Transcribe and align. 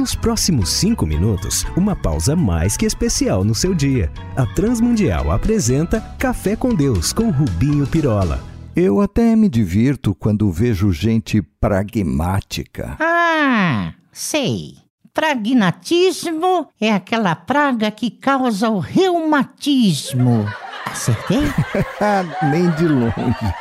Nos 0.00 0.14
próximos 0.14 0.70
cinco 0.70 1.04
minutos, 1.04 1.66
uma 1.76 1.94
pausa 1.94 2.34
mais 2.34 2.74
que 2.74 2.86
especial 2.86 3.44
no 3.44 3.54
seu 3.54 3.74
dia. 3.74 4.10
A 4.34 4.46
Transmundial 4.46 5.30
apresenta 5.30 6.00
Café 6.18 6.56
com 6.56 6.74
Deus 6.74 7.12
com 7.12 7.28
Rubinho 7.28 7.86
Pirola. 7.86 8.42
Eu 8.74 9.02
até 9.02 9.36
me 9.36 9.46
divirto 9.46 10.14
quando 10.14 10.50
vejo 10.50 10.90
gente 10.90 11.42
pragmática. 11.42 12.96
Ah, 12.98 13.92
sei. 14.10 14.78
Pragnatismo 15.12 16.68
é 16.80 16.90
aquela 16.94 17.36
praga 17.36 17.90
que 17.90 18.10
causa 18.10 18.70
o 18.70 18.78
reumatismo. 18.78 20.46
Acertei? 20.86 21.42
Nem 22.50 22.70
de 22.70 22.88
longe. 22.88 23.54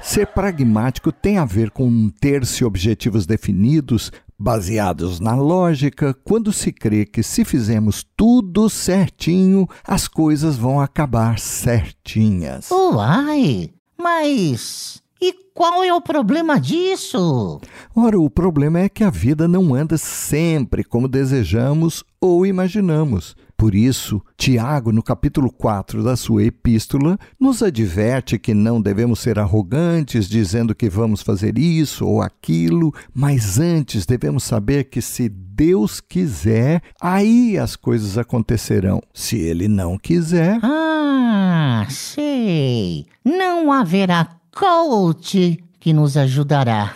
Ser 0.00 0.26
pragmático 0.28 1.10
tem 1.10 1.38
a 1.38 1.46
ver 1.46 1.70
com 1.70 2.10
ter-se 2.20 2.62
objetivos 2.62 3.26
definidos, 3.26 4.12
baseados 4.44 5.20
na 5.20 5.34
lógica, 5.34 6.12
quando 6.12 6.52
se 6.52 6.70
crê 6.70 7.06
que 7.06 7.22
se 7.22 7.46
fizermos 7.46 8.04
tudo 8.14 8.68
certinho, 8.68 9.66
as 9.82 10.06
coisas 10.06 10.58
vão 10.58 10.78
acabar 10.78 11.38
certinhas. 11.38 12.70
Uai, 12.70 13.70
mas 13.98 15.02
e 15.18 15.32
qual 15.54 15.82
é 15.82 15.94
o 15.94 16.02
problema 16.02 16.60
disso? 16.60 17.58
Ora, 17.96 18.20
o 18.20 18.28
problema 18.28 18.80
é 18.80 18.88
que 18.90 19.02
a 19.02 19.08
vida 19.08 19.48
não 19.48 19.74
anda 19.74 19.96
sempre 19.96 20.84
como 20.84 21.08
desejamos 21.08 22.04
ou 22.20 22.44
imaginamos. 22.44 23.34
Por 23.56 23.74
isso, 23.74 24.20
Tiago, 24.36 24.92
no 24.92 25.02
capítulo 25.02 25.50
4 25.50 26.02
da 26.02 26.16
sua 26.16 26.44
epístola, 26.44 27.18
nos 27.38 27.62
adverte 27.62 28.38
que 28.38 28.52
não 28.52 28.80
devemos 28.80 29.20
ser 29.20 29.38
arrogantes, 29.38 30.28
dizendo 30.28 30.74
que 30.74 30.88
vamos 30.88 31.22
fazer 31.22 31.56
isso 31.58 32.06
ou 32.06 32.20
aquilo, 32.20 32.92
mas 33.14 33.58
antes 33.58 34.04
devemos 34.04 34.44
saber 34.44 34.84
que 34.84 35.00
se 35.00 35.28
Deus 35.28 36.00
quiser, 36.00 36.82
aí 37.00 37.56
as 37.56 37.76
coisas 37.76 38.18
acontecerão. 38.18 39.00
Se 39.12 39.38
Ele 39.38 39.68
não 39.68 39.96
quiser. 39.96 40.58
Ah, 40.62 41.86
sei. 41.88 43.06
Não 43.24 43.70
haverá 43.70 44.28
coach 44.52 45.58
que 45.78 45.92
nos 45.92 46.16
ajudará. 46.16 46.94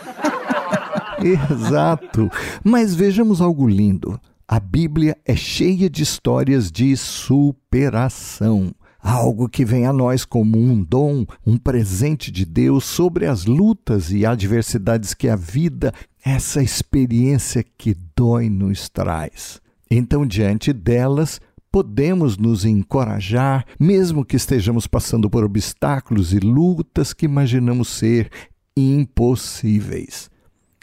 Exato. 1.51 2.29
Mas 2.63 2.95
vejamos 2.95 3.41
algo 3.41 3.67
lindo. 3.67 4.19
A 4.51 4.59
Bíblia 4.59 5.15
é 5.27 5.35
cheia 5.35 5.87
de 5.87 6.01
histórias 6.01 6.71
de 6.71 6.97
superação. 6.97 8.73
Algo 8.99 9.47
que 9.47 9.63
vem 9.63 9.85
a 9.85 9.93
nós 9.93 10.25
como 10.25 10.57
um 10.57 10.83
dom, 10.83 11.23
um 11.45 11.55
presente 11.55 12.31
de 12.31 12.45
Deus 12.45 12.83
sobre 12.83 13.27
as 13.27 13.45
lutas 13.45 14.11
e 14.11 14.25
adversidades 14.25 15.13
que 15.13 15.29
a 15.29 15.35
vida, 15.35 15.93
essa 16.25 16.63
experiência 16.63 17.63
que 17.77 17.95
dói, 18.15 18.49
nos 18.49 18.89
traz. 18.89 19.61
Então, 19.87 20.25
diante 20.25 20.73
delas, 20.73 21.39
podemos 21.71 22.35
nos 22.35 22.65
encorajar, 22.65 23.67
mesmo 23.79 24.25
que 24.25 24.35
estejamos 24.35 24.87
passando 24.87 25.29
por 25.29 25.43
obstáculos 25.43 26.33
e 26.33 26.39
lutas 26.39 27.13
que 27.13 27.25
imaginamos 27.25 27.89
ser 27.89 28.31
impossíveis. 28.75 30.27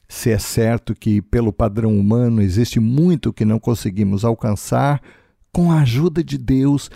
Se 0.09 0.31
é 0.31 0.39
certo 0.39 0.95
que, 0.95 1.21
pelo 1.21 1.53
padrão 1.53 1.99
humano, 1.99 2.41
existe 2.41 2.79
muito 2.79 3.33
que 3.33 3.45
não 3.45 3.59
conseguimos 3.59 4.25
alcançar, 4.25 5.01
com 5.53 5.73
a 5.73 5.81
ajuda 5.81 6.23
de 6.23 6.39
Deus, 6.39 6.91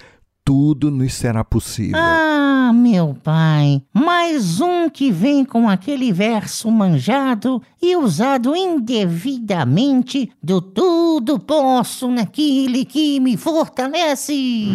tudo 0.45 0.91
nos 0.91 1.15
será 1.15 1.43
possível. 1.43 1.99
Ah, 1.99 2.73
meu 2.75 3.17
pai, 3.23 3.83
mais 3.93 4.61
um 4.61 4.89
que 4.89 5.11
vem 5.11 5.45
com 5.45 5.69
aquele 5.69 6.13
verso 6.13 6.71
manjado 6.71 7.61
e 7.83 7.97
usado 7.97 8.55
indevidamente 8.55 10.31
do 10.43 10.61
tudo 10.61 11.39
posso 11.39 12.11
naquele 12.11 12.85
que 12.85 13.19
me 13.19 13.37
fortalece. 13.37 14.69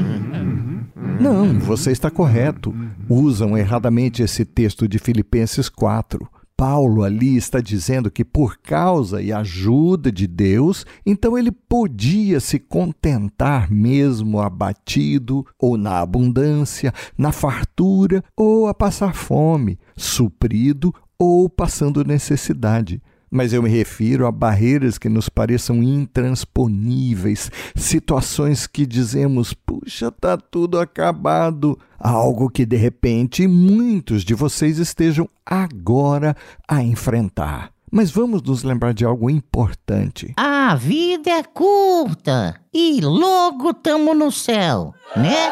Não, 1.20 1.59
você 1.59 1.92
está 1.92 2.11
correto. 2.11 2.76
Usam 3.08 3.58
erradamente 3.58 4.21
esse 4.21 4.43
texto 4.43 4.87
de 4.87 4.99
Filipenses 4.99 5.70
4. 5.70 6.27
Paulo 6.58 7.04
ali 7.04 7.36
está 7.36 7.60
dizendo 7.60 8.10
que 8.10 8.23
por 8.23 8.58
causa 8.58 9.21
e 9.21 9.33
ajuda 9.33 10.11
de 10.11 10.26
Deus, 10.26 10.86
então 11.05 11.38
ele 11.38 11.52
podia 11.52 12.39
se 12.39 12.60
contentar 12.60 13.70
mesmo 13.70 14.39
abatido, 14.39 15.45
ou 15.60 15.77
na 15.77 15.99
abundância, 15.99 16.93
na 17.17 17.32
fartura, 17.32 18.23
ou 18.38 18.67
a 18.67 18.73
passar 18.73 19.14
fome, 19.14 19.77
suprido 19.98 20.93
ou 21.17 21.49
passando 21.49 22.04
necessidade 22.04 23.02
mas 23.30 23.53
eu 23.53 23.61
me 23.61 23.69
refiro 23.69 24.25
a 24.25 24.31
barreiras 24.31 24.97
que 24.97 25.09
nos 25.09 25.30
pareçam 25.30 25.81
intransponíveis, 25.83 27.52
situações 27.75 28.67
que 28.67 28.86
dizemos, 28.86 29.53
puxa, 29.53 30.11
tá 30.11 30.37
tudo 30.37 30.80
acabado. 30.80 31.77
Algo 31.99 32.49
que 32.49 32.65
de 32.65 32.75
repente 32.75 33.47
muitos 33.47 34.23
de 34.23 34.33
vocês 34.33 34.77
estejam 34.77 35.27
agora 35.45 36.36
a 36.67 36.83
enfrentar. 36.83 37.71
Mas 37.91 38.11
vamos 38.11 38.41
nos 38.41 38.63
lembrar 38.63 38.93
de 38.93 39.05
algo 39.05 39.30
importante. 39.30 40.33
A 40.37 40.75
vida 40.75 41.30
é 41.30 41.43
curta 41.43 42.59
e 42.73 42.99
logo 43.02 43.69
estamos 43.69 44.17
no 44.17 44.31
céu, 44.31 44.93
né? 45.15 45.52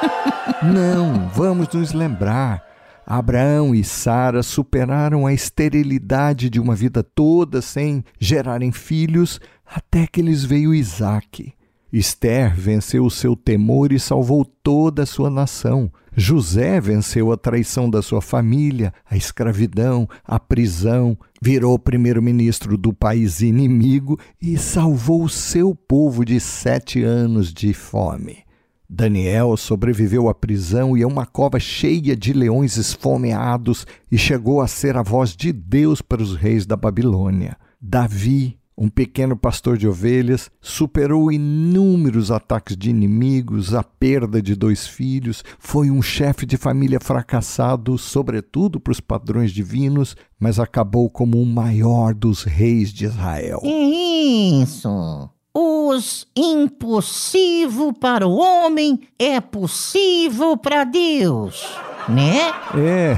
Não, 0.62 1.28
vamos 1.34 1.68
nos 1.72 1.92
lembrar 1.92 2.69
Abraão 3.12 3.74
e 3.74 3.82
Sara 3.82 4.40
superaram 4.40 5.26
a 5.26 5.34
esterilidade 5.34 6.48
de 6.48 6.60
uma 6.60 6.76
vida 6.76 7.02
toda 7.02 7.60
sem 7.60 8.04
gerarem 8.20 8.70
filhos, 8.70 9.40
até 9.66 10.06
que 10.06 10.22
lhes 10.22 10.44
veio 10.44 10.72
Isaque. 10.72 11.52
Esther 11.92 12.54
venceu 12.54 13.04
o 13.04 13.10
seu 13.10 13.34
temor 13.34 13.90
e 13.90 13.98
salvou 13.98 14.44
toda 14.44 15.02
a 15.02 15.06
sua 15.06 15.28
nação. 15.28 15.90
José 16.16 16.80
venceu 16.80 17.32
a 17.32 17.36
traição 17.36 17.90
da 17.90 18.00
sua 18.00 18.22
família, 18.22 18.94
a 19.10 19.16
escravidão, 19.16 20.08
a 20.24 20.38
prisão, 20.38 21.18
virou 21.42 21.80
primeiro-ministro 21.80 22.78
do 22.78 22.92
país 22.92 23.40
inimigo 23.40 24.20
e 24.40 24.56
salvou 24.56 25.24
o 25.24 25.28
seu 25.28 25.74
povo 25.74 26.24
de 26.24 26.38
sete 26.38 27.02
anos 27.02 27.52
de 27.52 27.74
fome. 27.74 28.44
Daniel 28.92 29.56
sobreviveu 29.56 30.28
à 30.28 30.34
prisão 30.34 30.96
e 30.96 31.04
a 31.04 31.06
uma 31.06 31.24
cova 31.24 31.60
cheia 31.60 32.16
de 32.16 32.32
leões 32.32 32.76
esfomeados 32.76 33.86
e 34.10 34.18
chegou 34.18 34.60
a 34.60 34.66
ser 34.66 34.96
a 34.96 35.02
voz 35.02 35.36
de 35.36 35.52
Deus 35.52 36.02
para 36.02 36.20
os 36.20 36.34
reis 36.34 36.66
da 36.66 36.76
Babilônia. 36.76 37.56
Davi, 37.80 38.58
um 38.76 38.88
pequeno 38.88 39.36
pastor 39.36 39.78
de 39.78 39.86
ovelhas, 39.86 40.50
superou 40.60 41.30
inúmeros 41.30 42.32
ataques 42.32 42.76
de 42.76 42.90
inimigos, 42.90 43.74
a 43.74 43.84
perda 43.84 44.42
de 44.42 44.56
dois 44.56 44.88
filhos, 44.88 45.44
foi 45.60 45.88
um 45.88 46.02
chefe 46.02 46.44
de 46.44 46.56
família 46.56 46.98
fracassado, 46.98 47.96
sobretudo 47.96 48.80
para 48.80 48.90
os 48.90 49.00
padrões 49.00 49.52
divinos, 49.52 50.16
mas 50.36 50.58
acabou 50.58 51.08
como 51.08 51.40
o 51.40 51.46
maior 51.46 52.12
dos 52.12 52.42
reis 52.42 52.92
de 52.92 53.04
Israel. 53.04 53.60
Isso! 53.64 55.30
Os 55.90 56.24
impossível 56.36 57.92
para 57.92 58.24
o 58.24 58.36
homem 58.36 59.00
é 59.18 59.40
possível 59.40 60.56
para 60.56 60.84
Deus, 60.84 61.66
né? 62.08 62.52
É, 62.78 63.16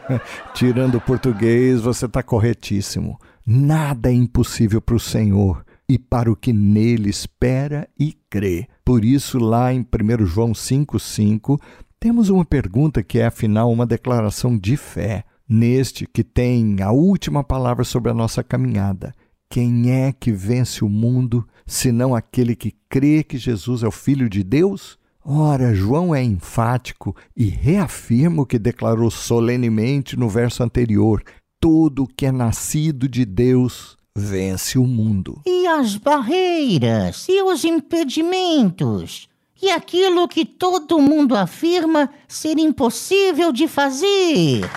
tirando 0.54 0.94
o 0.94 1.00
português, 1.02 1.82
você 1.82 2.06
está 2.06 2.22
corretíssimo. 2.22 3.20
Nada 3.46 4.08
é 4.08 4.14
impossível 4.14 4.80
para 4.80 4.94
o 4.94 5.00
Senhor 5.00 5.66
e 5.86 5.98
para 5.98 6.32
o 6.32 6.36
que 6.36 6.50
nele 6.50 7.10
espera 7.10 7.86
e 8.00 8.16
crê. 8.30 8.68
Por 8.82 9.04
isso, 9.04 9.38
lá 9.38 9.70
em 9.74 9.80
1 9.80 10.24
João 10.24 10.52
5,5, 10.52 11.60
temos 12.00 12.30
uma 12.30 12.46
pergunta 12.46 13.02
que 13.02 13.18
é, 13.18 13.26
afinal, 13.26 13.70
uma 13.70 13.84
declaração 13.84 14.56
de 14.56 14.78
fé. 14.78 15.24
Neste 15.46 16.06
que 16.06 16.24
tem 16.24 16.80
a 16.80 16.90
última 16.90 17.44
palavra 17.44 17.84
sobre 17.84 18.10
a 18.10 18.14
nossa 18.14 18.42
caminhada. 18.42 19.12
Quem 19.54 19.92
é 19.92 20.12
que 20.12 20.32
vence 20.32 20.84
o 20.84 20.88
mundo, 20.88 21.46
senão 21.64 22.12
aquele 22.12 22.56
que 22.56 22.74
crê 22.88 23.22
que 23.22 23.38
Jesus 23.38 23.84
é 23.84 23.86
o 23.86 23.92
Filho 23.92 24.28
de 24.28 24.42
Deus? 24.42 24.98
Ora, 25.24 25.72
João 25.72 26.12
é 26.12 26.20
enfático 26.20 27.14
e 27.36 27.44
reafirma 27.44 28.42
o 28.42 28.46
que 28.46 28.58
declarou 28.58 29.12
solenemente 29.12 30.16
no 30.16 30.28
verso 30.28 30.64
anterior: 30.64 31.22
todo 31.60 32.08
que 32.16 32.26
é 32.26 32.32
nascido 32.32 33.08
de 33.08 33.24
Deus 33.24 33.96
vence 34.12 34.76
o 34.76 34.88
mundo. 34.88 35.40
E 35.46 35.68
as 35.68 35.96
barreiras, 35.98 37.28
e 37.28 37.40
os 37.40 37.64
impedimentos, 37.64 39.28
e 39.62 39.70
aquilo 39.70 40.26
que 40.26 40.44
todo 40.44 40.98
mundo 40.98 41.36
afirma 41.36 42.10
ser 42.26 42.58
impossível 42.58 43.52
de 43.52 43.68
fazer. 43.68 44.68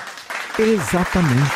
Exatamente. 0.60 1.52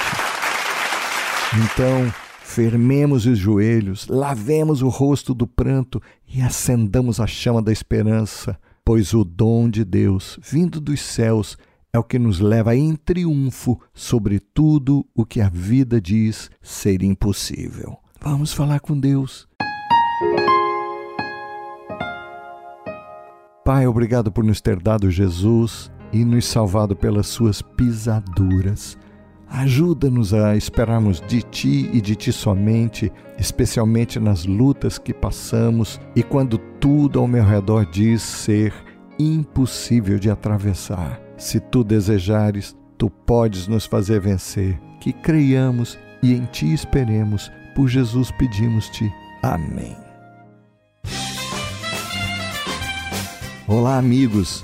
Então, 1.54 2.12
Firmemos 2.54 3.26
os 3.26 3.40
joelhos, 3.40 4.08
lavemos 4.10 4.82
o 4.82 4.90
rosto 4.90 5.34
do 5.34 5.48
pranto 5.48 6.02
e 6.28 6.42
acendamos 6.42 7.22
a 7.22 7.26
chama 7.26 7.62
da 7.62 7.72
esperança, 7.72 8.60
pois 8.84 9.14
o 9.14 9.24
dom 9.24 9.70
de 9.70 9.86
Deus, 9.86 10.38
vindo 10.44 10.82
dos 10.82 11.00
céus, 11.00 11.58
é 11.94 11.98
o 11.98 12.04
que 12.04 12.20
nos 12.20 12.42
leva 12.42 12.76
em 12.76 12.94
triunfo 12.94 13.80
sobre 13.94 14.38
tudo 14.38 15.06
o 15.16 15.26
que 15.26 15.40
a 15.40 15.48
vida 15.48 16.02
diz 16.02 16.52
ser 16.62 17.04
impossível. 17.04 17.98
Vamos 18.20 18.52
falar 18.52 18.82
com 18.82 19.00
Deus. 19.00 19.48
Pai, 23.64 23.88
obrigado 23.88 24.30
por 24.30 24.44
nos 24.44 24.60
ter 24.60 24.78
dado 24.78 25.10
Jesus 25.10 25.90
e 26.12 26.26
nos 26.26 26.48
salvado 26.48 26.98
pelas 26.98 27.28
suas 27.28 27.62
pisaduras. 27.62 28.98
Ajuda-nos 29.52 30.34
a 30.34 30.56
esperarmos 30.56 31.22
de 31.28 31.42
Ti 31.42 31.90
e 31.92 32.00
de 32.00 32.16
Ti 32.16 32.32
somente, 32.32 33.12
especialmente 33.38 34.18
nas 34.18 34.46
lutas 34.46 34.98
que 34.98 35.14
passamos 35.14 36.00
e 36.16 36.24
quando 36.24 36.58
tudo 36.58 37.20
ao 37.20 37.28
meu 37.28 37.44
redor 37.44 37.86
diz 37.86 38.22
ser 38.22 38.74
impossível 39.20 40.18
de 40.18 40.30
atravessar. 40.30 41.22
Se 41.38 41.60
Tu 41.60 41.84
desejares, 41.84 42.74
Tu 42.98 43.10
podes 43.10 43.68
nos 43.68 43.86
fazer 43.86 44.22
vencer. 44.22 44.80
Que 45.02 45.12
creiamos 45.12 46.00
e 46.24 46.34
em 46.34 46.46
Ti 46.46 46.74
esperemos. 46.74 47.52
Por 47.76 47.90
Jesus 47.90 48.32
pedimos-te. 48.32 49.12
Amém. 49.44 49.98
Olá, 53.68 53.98
amigos. 53.98 54.64